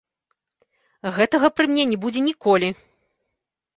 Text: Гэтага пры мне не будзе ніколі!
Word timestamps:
Гэтага 1.19 1.47
пры 1.55 1.65
мне 1.73 1.83
не 1.93 1.97
будзе 2.07 2.21
ніколі! 2.29 2.69